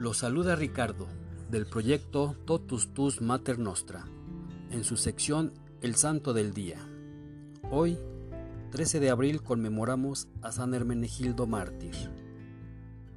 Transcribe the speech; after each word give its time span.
Lo 0.00 0.14
saluda 0.14 0.56
Ricardo, 0.56 1.08
del 1.50 1.66
proyecto 1.66 2.34
Totus 2.46 2.94
Tus 2.94 3.20
Mater 3.20 3.58
Nostra, 3.58 4.06
en 4.70 4.82
su 4.82 4.96
sección 4.96 5.52
El 5.82 5.94
Santo 5.94 6.32
del 6.32 6.54
Día. 6.54 6.78
Hoy, 7.70 7.98
13 8.70 8.98
de 8.98 9.10
abril, 9.10 9.42
conmemoramos 9.42 10.28
a 10.40 10.52
San 10.52 10.72
Hermenegildo 10.72 11.46
Mártir. 11.46 11.94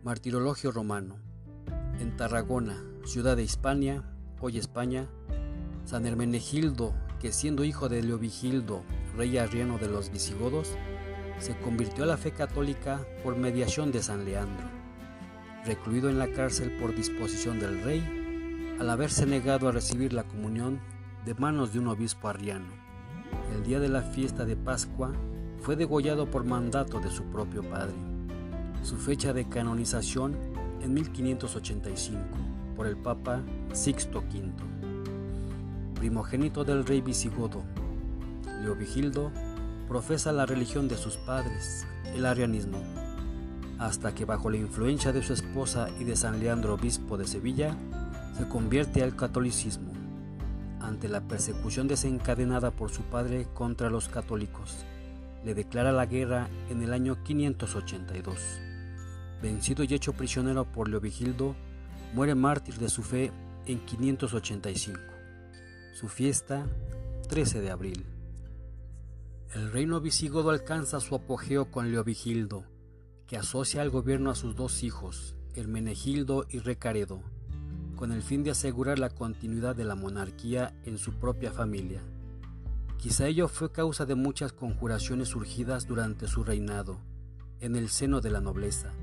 Martirologio 0.03 0.73
romano. 0.73 1.15
En 2.01 2.17
Tarragona, 2.17 2.83
ciudad 3.05 3.37
de 3.37 3.43
Hispania, 3.43 4.03
hoy 4.41 4.57
España, 4.57 5.07
San 5.85 6.05
Hermenegildo, 6.05 6.93
que 7.21 7.31
siendo 7.31 7.63
hijo 7.63 7.87
de 7.87 8.03
Leovigildo, 8.03 8.83
rey 9.15 9.37
arriano 9.37 9.77
de 9.77 9.87
los 9.87 10.11
visigodos, 10.11 10.75
se 11.39 11.57
convirtió 11.59 12.03
a 12.03 12.07
la 12.07 12.17
fe 12.17 12.33
católica 12.33 13.07
por 13.23 13.37
mediación 13.37 13.93
de 13.93 14.03
San 14.03 14.25
Leandro, 14.25 14.82
recluido 15.65 16.09
en 16.09 16.19
la 16.19 16.31
cárcel 16.31 16.71
por 16.71 16.95
disposición 16.95 17.59
del 17.59 17.81
rey, 17.81 18.03
al 18.79 18.89
haberse 18.89 19.25
negado 19.25 19.67
a 19.67 19.71
recibir 19.71 20.13
la 20.13 20.23
comunión 20.23 20.79
de 21.25 21.33
manos 21.35 21.73
de 21.73 21.79
un 21.79 21.87
obispo 21.87 22.27
arriano. 22.27 22.67
El 23.55 23.63
día 23.63 23.79
de 23.79 23.89
la 23.89 24.01
fiesta 24.01 24.45
de 24.45 24.55
Pascua 24.55 25.13
fue 25.61 25.75
degollado 25.75 26.29
por 26.29 26.43
mandato 26.43 26.99
de 26.99 27.09
su 27.09 27.23
propio 27.25 27.63
padre. 27.63 27.95
Su 28.81 28.97
fecha 28.97 29.31
de 29.31 29.47
canonización 29.47 30.35
en 30.81 30.93
1585 30.93 32.19
por 32.75 32.87
el 32.87 32.97
Papa 32.97 33.41
Sixto 33.71 34.19
V. 34.19 34.51
Primogénito 35.95 36.65
del 36.65 36.85
rey 36.85 36.99
visigodo, 36.99 37.63
Leovigildo 38.61 39.31
profesa 39.87 40.31
la 40.33 40.45
religión 40.45 40.87
de 40.87 40.97
sus 40.97 41.15
padres, 41.17 41.85
el 42.13 42.25
arianismo, 42.25 42.79
hasta 43.79 44.13
que 44.13 44.25
bajo 44.25 44.49
la 44.49 44.57
influencia 44.57 45.11
de 45.11 45.23
su 45.23 45.33
esposa 45.33 45.89
y 45.99 46.03
de 46.03 46.15
San 46.15 46.39
Leandro, 46.39 46.75
obispo 46.75 47.17
de 47.17 47.27
Sevilla, 47.27 47.75
se 48.37 48.47
convierte 48.47 49.03
al 49.03 49.15
catolicismo, 49.15 49.91
ante 50.79 51.07
la 51.07 51.21
persecución 51.21 51.87
desencadenada 51.87 52.71
por 52.71 52.89
su 52.89 53.01
padre 53.03 53.47
contra 53.53 53.89
los 53.89 54.09
católicos. 54.09 54.85
Le 55.43 55.53
declara 55.53 55.91
la 55.91 56.05
guerra 56.05 56.47
en 56.69 56.81
el 56.81 56.93
año 56.93 57.23
582. 57.23 58.37
Vencido 59.41 59.83
y 59.83 59.93
hecho 59.93 60.13
prisionero 60.13 60.65
por 60.65 60.87
Leovigildo, 60.87 61.55
muere 62.13 62.35
mártir 62.35 62.75
de 62.75 62.89
su 62.89 63.03
fe 63.03 63.31
en 63.65 63.79
585. 63.85 64.99
Su 65.93 66.07
fiesta, 66.07 66.65
13 67.27 67.61
de 67.61 67.71
abril. 67.71 68.05
El 69.53 69.71
reino 69.71 70.01
visigodo 70.01 70.49
alcanza 70.49 70.99
su 70.99 71.13
apogeo 71.13 71.69
con 71.69 71.91
Leovigildo, 71.91 72.65
que 73.27 73.37
asocia 73.37 73.81
al 73.81 73.89
gobierno 73.89 74.29
a 74.29 74.35
sus 74.35 74.55
dos 74.55 74.83
hijos, 74.83 75.35
Hermenegildo 75.55 76.45
y 76.49 76.59
Recaredo, 76.59 77.21
con 77.95 78.11
el 78.11 78.21
fin 78.21 78.43
de 78.43 78.51
asegurar 78.51 78.99
la 78.99 79.09
continuidad 79.09 79.75
de 79.75 79.85
la 79.85 79.95
monarquía 79.95 80.73
en 80.83 80.97
su 80.97 81.13
propia 81.13 81.51
familia. 81.51 82.01
Quizá 82.97 83.27
ello 83.27 83.47
fue 83.47 83.71
causa 83.71 84.05
de 84.05 84.15
muchas 84.15 84.53
conjuraciones 84.53 85.29
surgidas 85.29 85.87
durante 85.87 86.27
su 86.27 86.43
reinado, 86.43 86.99
en 87.59 87.75
el 87.75 87.89
seno 87.89 88.21
de 88.21 88.31
la 88.31 88.41
nobleza, 88.41 88.93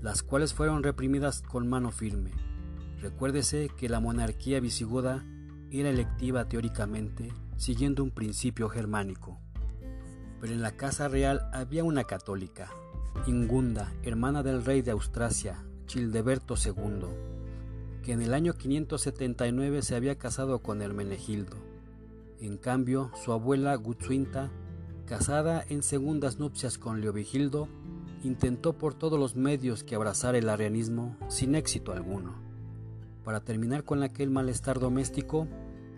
las 0.00 0.22
cuales 0.22 0.54
fueron 0.54 0.82
reprimidas 0.82 1.42
con 1.42 1.68
mano 1.68 1.90
firme. 1.90 2.30
Recuérdese 3.00 3.70
que 3.76 3.88
la 3.88 4.00
monarquía 4.00 4.60
visigoda 4.60 5.24
era 5.70 5.90
electiva 5.90 6.48
teóricamente, 6.48 7.32
siguiendo 7.56 8.02
un 8.02 8.10
principio 8.10 8.68
germánico 8.68 9.40
pero 10.40 10.52
en 10.52 10.62
la 10.62 10.76
casa 10.76 11.08
real 11.08 11.48
había 11.52 11.84
una 11.84 12.04
católica, 12.04 12.70
Ingunda, 13.26 13.92
hermana 14.02 14.42
del 14.42 14.64
rey 14.64 14.82
de 14.82 14.92
Austrasia, 14.92 15.64
Childeberto 15.86 16.54
II, 16.54 17.06
que 18.02 18.12
en 18.12 18.22
el 18.22 18.34
año 18.34 18.54
579 18.54 19.82
se 19.82 19.96
había 19.96 20.16
casado 20.16 20.60
con 20.60 20.82
Hermenegildo. 20.82 21.56
En 22.40 22.56
cambio, 22.56 23.10
su 23.24 23.32
abuela 23.32 23.74
Gutsuinta, 23.74 24.50
casada 25.06 25.64
en 25.68 25.82
segundas 25.82 26.38
nupcias 26.38 26.78
con 26.78 27.00
Leovigildo, 27.00 27.68
intentó 28.22 28.74
por 28.74 28.94
todos 28.94 29.18
los 29.18 29.36
medios 29.36 29.82
que 29.82 29.94
abrazara 29.94 30.38
el 30.38 30.48
arianismo 30.48 31.16
sin 31.28 31.54
éxito 31.54 31.92
alguno. 31.92 32.34
Para 33.24 33.40
terminar 33.40 33.84
con 33.84 34.02
aquel 34.02 34.30
malestar 34.30 34.78
doméstico, 34.78 35.48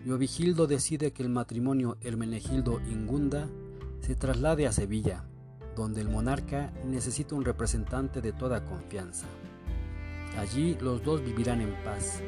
Leovigildo 0.05 0.65
decide 0.65 1.11
que 1.11 1.21
el 1.21 1.29
matrimonio 1.29 1.97
Hermenegildo-Ingunda 2.01 3.49
se 3.99 4.15
traslade 4.15 4.65
a 4.65 4.71
Sevilla, 4.71 5.28
donde 5.79 6.01
el 6.01 6.09
monarca 6.09 6.73
necesita 6.85 7.35
un 7.35 7.45
representante 7.45 8.19
de 8.19 8.33
toda 8.33 8.65
confianza. 8.65 9.27
Allí 10.37 10.77
los 10.81 11.01
dos 11.01 11.23
vivirán 11.23 11.61
en 11.61 11.73
paz 11.85 12.21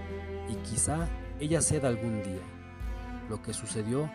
y 0.49 0.55
quizá 0.69 1.09
ella 1.37 1.61
ceda 1.61 1.89
algún 1.89 2.23
día. 2.23 2.41
Lo 3.29 3.41
que 3.41 3.53
sucedió 3.53 4.09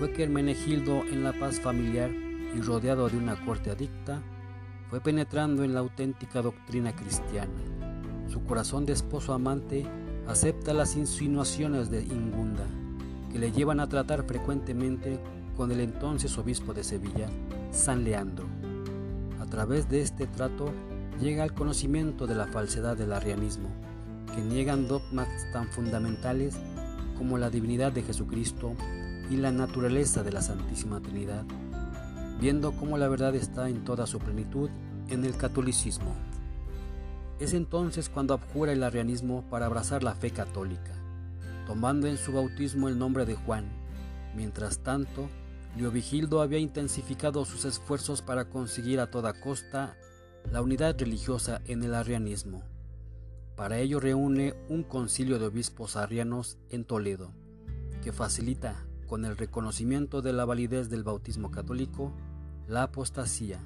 fue 0.00 0.12
que 0.12 0.24
Hermenegildo 0.24 1.04
en 1.04 1.22
la 1.22 1.32
paz 1.32 1.60
familiar 1.60 2.10
y 2.10 2.60
rodeado 2.60 3.08
de 3.08 3.16
una 3.16 3.36
corte 3.44 3.70
adicta, 3.70 4.20
fue 4.90 5.00
penetrando 5.00 5.62
en 5.62 5.74
la 5.74 5.80
auténtica 5.80 6.42
doctrina 6.42 6.94
cristiana. 6.94 7.62
Su 8.26 8.42
corazón 8.42 8.84
de 8.84 8.94
esposo 8.94 9.32
amante 9.32 9.86
acepta 10.26 10.74
las 10.74 10.96
insinuaciones 10.96 11.88
de 11.88 12.02
Ingunda, 12.02 12.66
que 13.30 13.38
le 13.38 13.52
llevan 13.52 13.78
a 13.78 13.88
tratar 13.88 14.24
frecuentemente 14.24 15.20
con 15.56 15.70
el 15.70 15.80
entonces 15.80 16.36
obispo 16.36 16.74
de 16.74 16.82
Sevilla, 16.82 17.28
San 17.70 18.02
Leandro. 18.02 18.51
Través 19.52 19.86
de 19.90 20.00
este 20.00 20.26
trato 20.26 20.72
llega 21.20 21.42
al 21.42 21.52
conocimiento 21.52 22.26
de 22.26 22.34
la 22.34 22.46
falsedad 22.46 22.96
del 22.96 23.12
arrianismo, 23.12 23.68
que 24.34 24.40
niegan 24.40 24.88
dogmas 24.88 25.28
tan 25.52 25.68
fundamentales 25.68 26.56
como 27.18 27.36
la 27.36 27.50
divinidad 27.50 27.92
de 27.92 28.02
Jesucristo 28.02 28.74
y 29.28 29.36
la 29.36 29.52
naturaleza 29.52 30.22
de 30.22 30.32
la 30.32 30.40
Santísima 30.40 31.02
Trinidad, 31.02 31.44
viendo 32.40 32.72
cómo 32.72 32.96
la 32.96 33.08
verdad 33.08 33.34
está 33.34 33.68
en 33.68 33.84
toda 33.84 34.06
su 34.06 34.20
plenitud 34.20 34.70
en 35.10 35.22
el 35.22 35.36
catolicismo. 35.36 36.14
Es 37.38 37.52
entonces 37.52 38.08
cuando 38.08 38.32
abjura 38.32 38.72
el 38.72 38.82
arrianismo 38.82 39.44
para 39.50 39.66
abrazar 39.66 40.02
la 40.02 40.14
fe 40.14 40.30
católica, 40.30 40.94
tomando 41.66 42.06
en 42.06 42.16
su 42.16 42.32
bautismo 42.32 42.88
el 42.88 42.98
nombre 42.98 43.26
de 43.26 43.34
Juan. 43.34 43.66
Mientras 44.34 44.78
tanto, 44.78 45.28
Leovigildo 45.76 46.42
había 46.42 46.58
intensificado 46.58 47.44
sus 47.44 47.64
esfuerzos 47.64 48.20
para 48.20 48.50
conseguir 48.50 49.00
a 49.00 49.10
toda 49.10 49.32
costa 49.32 49.96
la 50.50 50.60
unidad 50.60 50.98
religiosa 50.98 51.62
en 51.64 51.82
el 51.82 51.94
arrianismo. 51.94 52.62
Para 53.56 53.78
ello 53.78 53.98
reúne 53.98 54.54
un 54.68 54.82
concilio 54.82 55.38
de 55.38 55.46
obispos 55.46 55.96
arrianos 55.96 56.58
en 56.68 56.84
Toledo, 56.84 57.32
que 58.02 58.12
facilita, 58.12 58.84
con 59.06 59.24
el 59.24 59.36
reconocimiento 59.36 60.20
de 60.22 60.32
la 60.32 60.44
validez 60.44 60.90
del 60.90 61.04
bautismo 61.04 61.50
católico, 61.50 62.12
la 62.66 62.84
apostasía, 62.84 63.60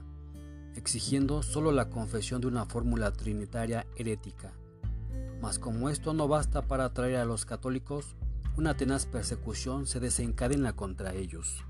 exigiendo 0.75 1.43
solo 1.43 1.73
la 1.73 1.89
confesión 1.89 2.41
de 2.41 2.49
una 2.49 2.67
fórmula 2.67 3.13
trinitaria 3.13 3.87
herética. 3.97 4.53
Mas 5.41 5.59
como 5.59 5.89
esto 5.89 6.15
no 6.15 6.29
basta 6.29 6.63
para 6.63 6.85
atraer 6.87 7.17
a 7.17 7.25
los 7.25 7.45
católicos, 7.47 8.17
una 8.57 8.77
tenaz 8.77 9.07
persecución 9.07 9.87
se 9.87 10.01
desencadena 10.01 10.75
contra 10.75 11.15
ellos. 11.15 11.65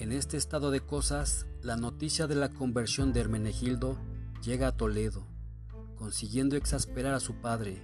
En 0.00 0.12
este 0.12 0.38
estado 0.38 0.70
de 0.70 0.80
cosas, 0.80 1.46
la 1.60 1.76
noticia 1.76 2.26
de 2.26 2.34
la 2.34 2.48
conversión 2.48 3.12
de 3.12 3.20
Hermenegildo 3.20 3.98
llega 4.42 4.68
a 4.68 4.72
Toledo, 4.74 5.26
consiguiendo 5.96 6.56
exasperar 6.56 7.12
a 7.12 7.20
su 7.20 7.34
padre, 7.34 7.82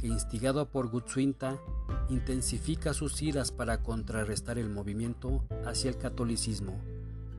que 0.00 0.06
instigado 0.06 0.70
por 0.70 0.88
Gutsuinta, 0.88 1.60
intensifica 2.08 2.94
sus 2.94 3.20
iras 3.20 3.52
para 3.52 3.82
contrarrestar 3.82 4.58
el 4.58 4.70
movimiento 4.70 5.44
hacia 5.66 5.90
el 5.90 5.98
catolicismo, 5.98 6.80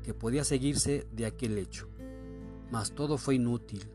que 0.03 0.13
podía 0.13 0.43
seguirse 0.43 1.07
de 1.11 1.25
aquel 1.25 1.57
hecho. 1.57 1.89
Mas 2.71 2.91
todo 2.91 3.17
fue 3.17 3.33
inútil. 3.33 3.89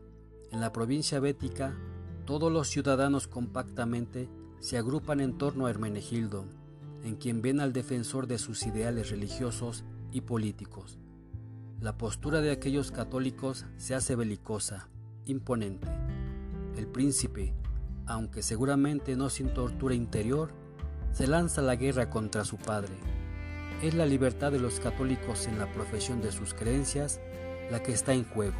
En 0.51 0.59
la 0.59 0.73
provincia 0.73 1.21
bética, 1.21 1.77
todos 2.25 2.51
los 2.51 2.67
ciudadanos 2.67 3.29
compactamente 3.29 4.27
se 4.59 4.77
agrupan 4.77 5.21
en 5.21 5.37
torno 5.37 5.65
a 5.65 5.69
Hermenegildo, 5.69 6.43
en 7.05 7.15
quien 7.15 7.41
ven 7.41 7.61
al 7.61 7.71
defensor 7.71 8.27
de 8.27 8.37
sus 8.37 8.65
ideales 8.65 9.11
religiosos 9.11 9.85
y 10.11 10.21
políticos. 10.21 10.97
La 11.81 11.97
postura 11.97 12.41
de 12.41 12.51
aquellos 12.51 12.91
católicos 12.91 13.65
se 13.77 13.95
hace 13.95 14.15
belicosa, 14.15 14.89
imponente. 15.25 15.87
El 16.77 16.87
príncipe, 16.87 17.53
aunque 18.05 18.41
seguramente 18.43 19.15
no 19.15 19.29
sin 19.29 19.53
tortura 19.53 19.93
interior, 19.93 20.51
se 21.11 21.27
lanza 21.27 21.61
a 21.61 21.63
la 21.63 21.75
guerra 21.75 22.09
contra 22.09 22.45
su 22.45 22.57
padre. 22.57 22.93
Es 23.81 23.93
la 23.93 24.05
libertad 24.05 24.51
de 24.51 24.59
los 24.59 24.79
católicos 24.79 25.47
en 25.47 25.59
la 25.59 25.71
profesión 25.71 26.21
de 26.21 26.31
sus 26.31 26.53
creencias 26.53 27.19
la 27.71 27.81
que 27.81 27.91
está 27.91 28.13
en 28.13 28.23
juego. 28.23 28.57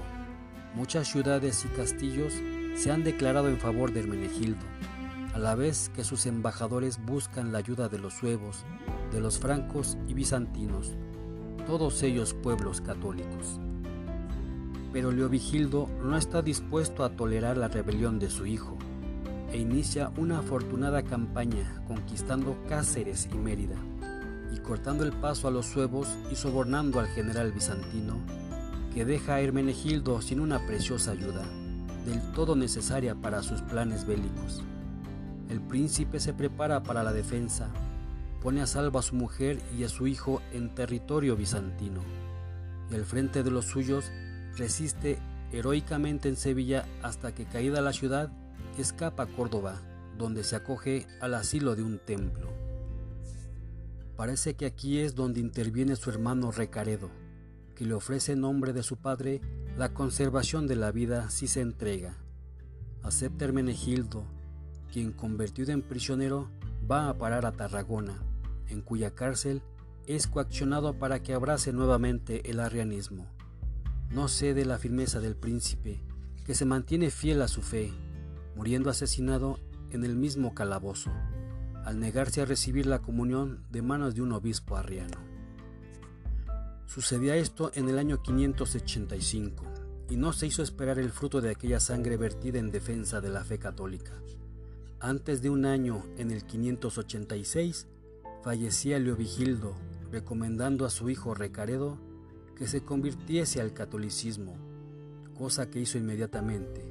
Muchas 0.73 1.07
ciudades 1.07 1.65
y 1.65 1.69
castillos 1.69 2.33
se 2.75 2.91
han 2.91 3.03
declarado 3.03 3.47
en 3.47 3.59
favor 3.59 3.93
de 3.93 4.01
Hermenegildo, 4.01 4.65
a 5.33 5.39
la 5.39 5.55
vez 5.55 5.89
que 5.95 6.03
sus 6.03 6.25
embajadores 6.25 7.03
buscan 7.03 7.51
la 7.51 7.59
ayuda 7.59 7.89
de 7.89 7.99
los 7.99 8.13
suevos, 8.13 8.65
de 9.11 9.21
los 9.21 9.39
francos 9.39 9.97
y 10.07 10.13
bizantinos, 10.13 10.95
todos 11.65 12.01
ellos 12.03 12.33
pueblos 12.33 12.81
católicos. 12.81 13.59
Pero 14.93 15.11
Leovigildo 15.11 15.89
no 16.03 16.17
está 16.17 16.41
dispuesto 16.41 17.03
a 17.03 17.09
tolerar 17.09 17.57
la 17.57 17.67
rebelión 17.67 18.19
de 18.19 18.29
su 18.29 18.45
hijo. 18.45 18.77
e 19.51 19.57
inicia 19.57 20.11
una 20.17 20.39
afortunada 20.39 21.03
campaña 21.03 21.81
conquistando 21.87 22.57
Cáceres 22.67 23.29
y 23.31 23.37
Mérida, 23.37 23.77
y 24.53 24.59
cortando 24.59 25.05
el 25.05 25.13
paso 25.13 25.47
a 25.47 25.51
los 25.51 25.65
suevos 25.65 26.09
y 26.29 26.35
sobornando 26.35 26.99
al 26.99 27.07
general 27.07 27.53
bizantino, 27.53 28.17
que 28.93 29.05
deja 29.05 29.35
a 29.35 29.41
Hermenegildo 29.41 30.21
sin 30.21 30.41
una 30.41 30.65
preciosa 30.65 31.11
ayuda, 31.11 31.45
del 32.05 32.21
todo 32.33 32.55
necesaria 32.55 33.15
para 33.15 33.43
sus 33.43 33.61
planes 33.61 34.05
bélicos. 34.05 34.61
El 35.49 35.61
príncipe 35.61 36.19
se 36.19 36.33
prepara 36.33 36.83
para 36.83 37.03
la 37.03 37.13
defensa, 37.13 37.69
pone 38.45 38.61
a 38.61 38.67
salvo 38.67 38.99
a 38.99 39.01
su 39.01 39.15
mujer 39.15 39.59
y 39.75 39.85
a 39.85 39.89
su 39.89 40.05
hijo 40.05 40.39
en 40.53 40.75
territorio 40.75 41.35
bizantino, 41.35 42.03
y 42.91 42.93
al 42.93 43.03
frente 43.03 43.41
de 43.41 43.49
los 43.49 43.65
suyos 43.65 44.11
resiste 44.55 45.17
heroicamente 45.51 46.29
en 46.29 46.35
Sevilla 46.35 46.85
hasta 47.01 47.33
que 47.33 47.45
caída 47.45 47.81
la 47.81 47.91
ciudad 47.91 48.31
escapa 48.77 49.23
a 49.23 49.25
Córdoba, 49.25 49.81
donde 50.19 50.43
se 50.43 50.55
acoge 50.55 51.07
al 51.21 51.33
asilo 51.33 51.75
de 51.75 51.81
un 51.81 51.97
templo. 51.97 52.53
Parece 54.15 54.53
que 54.53 54.67
aquí 54.67 54.99
es 54.99 55.15
donde 55.15 55.39
interviene 55.39 55.95
su 55.95 56.11
hermano 56.11 56.51
Recaredo, 56.51 57.09
que 57.73 57.85
le 57.85 57.95
ofrece 57.95 58.33
en 58.33 58.41
nombre 58.41 58.73
de 58.73 58.83
su 58.83 58.97
padre 58.97 59.41
la 59.75 59.95
conservación 59.95 60.67
de 60.67 60.75
la 60.75 60.91
vida 60.91 61.31
si 61.31 61.47
se 61.47 61.61
entrega. 61.61 62.15
Acepta 63.01 63.45
Hermenegildo, 63.45 64.23
quien 64.93 65.13
convertido 65.13 65.71
en 65.71 65.81
prisionero 65.81 66.47
va 66.87 67.09
a 67.09 67.17
parar 67.17 67.47
a 67.47 67.51
Tarragona, 67.51 68.21
en 68.69 68.81
cuya 68.81 69.15
cárcel 69.15 69.61
es 70.07 70.27
coaccionado 70.27 70.97
para 70.99 71.21
que 71.21 71.33
abrace 71.33 71.73
nuevamente 71.73 72.49
el 72.49 72.59
arrianismo. 72.59 73.27
No 74.09 74.27
cede 74.27 74.65
la 74.65 74.77
firmeza 74.77 75.19
del 75.19 75.35
príncipe, 75.35 76.01
que 76.45 76.55
se 76.55 76.65
mantiene 76.65 77.09
fiel 77.09 77.41
a 77.41 77.47
su 77.47 77.61
fe, 77.61 77.91
muriendo 78.55 78.89
asesinado 78.89 79.59
en 79.89 80.03
el 80.03 80.15
mismo 80.15 80.53
calabozo, 80.53 81.11
al 81.83 81.99
negarse 81.99 82.41
a 82.41 82.45
recibir 82.45 82.85
la 82.85 82.99
comunión 82.99 83.65
de 83.71 83.81
manos 83.81 84.15
de 84.15 84.21
un 84.21 84.31
obispo 84.31 84.77
arriano. 84.77 85.17
Sucedía 86.85 87.35
esto 87.35 87.71
en 87.73 87.89
el 87.89 87.97
año 87.97 88.21
585, 88.21 89.65
y 90.09 90.17
no 90.17 90.33
se 90.33 90.47
hizo 90.47 90.61
esperar 90.61 90.99
el 90.99 91.11
fruto 91.11 91.41
de 91.41 91.49
aquella 91.49 91.79
sangre 91.79 92.15
vertida 92.15 92.59
en 92.59 92.71
defensa 92.71 93.21
de 93.21 93.29
la 93.29 93.43
fe 93.43 93.57
católica. 93.57 94.13
Antes 94.99 95.41
de 95.41 95.49
un 95.49 95.65
año, 95.65 96.03
en 96.17 96.31
el 96.31 96.45
586, 96.45 97.87
fallecía 98.45 98.99
Leovigildo, 98.99 99.73
recomendando 100.11 100.85
a 100.85 100.91
su 100.91 101.09
hijo 101.09 101.33
Recaredo 101.33 101.97
que 102.55 102.67
se 102.67 102.83
convirtiese 102.83 103.59
al 103.59 103.73
catolicismo, 103.73 104.55
cosa 105.35 105.71
que 105.71 105.79
hizo 105.79 105.97
inmediatamente. 105.97 106.85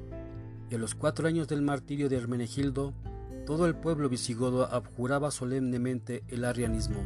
Y 0.69 0.75
a 0.75 0.77
los 0.77 0.95
cuatro 0.95 1.29
años 1.29 1.47
del 1.47 1.61
martirio 1.61 2.09
de 2.09 2.17
Hermenegildo, 2.17 2.93
todo 3.45 3.67
el 3.67 3.75
pueblo 3.75 4.09
visigodo 4.09 4.65
abjuraba 4.65 5.31
solemnemente 5.31 6.25
el 6.27 6.43
arrianismo, 6.43 7.01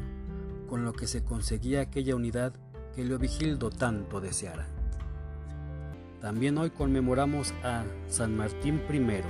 con 0.68 0.84
lo 0.84 0.94
que 0.94 1.06
se 1.06 1.24
conseguía 1.24 1.81
aquella 1.81 2.16
unidad 2.16 2.56
que 2.96 3.06
Leovigildo 3.06 3.69
tanto 3.69 4.19
deseara. 4.19 4.68
También 6.22 6.57
hoy 6.57 6.72
conmemoramos 6.72 7.54
a 7.63 7.84
San 8.07 8.36
Martín 8.36 8.81
I, 8.92 9.22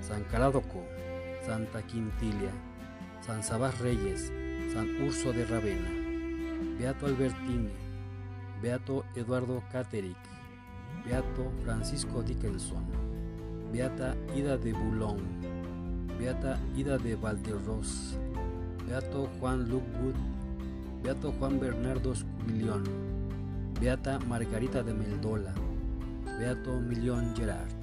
San 0.00 0.22
Caradoco, 0.30 0.84
Santa 1.44 1.84
Quintilia, 1.84 2.52
San 3.28 3.42
Sabás 3.42 3.78
Reyes, 3.80 4.32
San 4.72 4.88
Urso 5.02 5.34
de 5.34 5.44
Ravenna, 5.44 5.90
Beato 6.78 7.04
Albertini, 7.04 7.68
Beato 8.62 9.04
Eduardo 9.16 9.62
Caterick, 9.70 10.16
Beato 11.04 11.52
Francisco 11.62 12.22
Dickinson, 12.22 12.86
Beata 13.70 14.16
Ida 14.34 14.56
de 14.56 14.72
Boulogne, 14.72 15.28
Beata 16.18 16.58
Ida 16.74 16.96
de 16.96 17.16
Valderos, 17.16 18.16
Beato 18.88 19.28
Juan 19.38 19.68
Lookwood, 19.68 20.16
Beato 21.02 21.30
Juan 21.32 21.60
Bernardo 21.60 22.14
Scubilion, 22.14 22.82
Beata 23.78 24.18
Margarita 24.20 24.82
de 24.82 24.94
Meldola, 24.94 25.52
Beato 26.38 26.80
Millón 26.80 27.36
Gerard. 27.36 27.77